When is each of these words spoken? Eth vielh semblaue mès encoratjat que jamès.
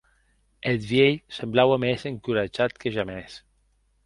Eth 0.69 0.85
vielh 0.89 1.21
semblaue 1.35 1.77
mès 1.83 2.01
encoratjat 2.11 2.73
que 2.81 2.95
jamès. 2.97 3.31